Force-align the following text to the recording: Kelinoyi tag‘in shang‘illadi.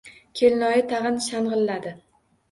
Kelinoyi 0.39 0.79
tag‘in 0.93 1.19
shang‘illadi. 1.25 1.93